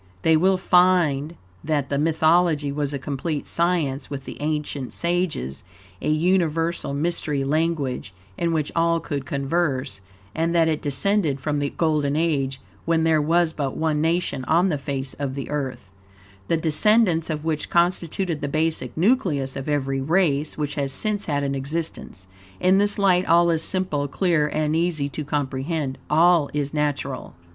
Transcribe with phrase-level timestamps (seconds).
[0.23, 5.63] They will find that this mythology was a complete science with the ancient sages,
[6.01, 10.01] a UNIVERSAL MYSTERY LANGUAGE, in which all could converse,
[10.33, 14.69] and that it descended from the Golden Age, when there was but ONE nation on
[14.69, 15.91] the face of the Earth,
[16.47, 21.43] the descendants of which constituted the basic nucleus of every race which has since had
[21.43, 22.25] an existence.
[22.59, 27.35] In this light all is simple, clear, and easy to comprehend all is natural.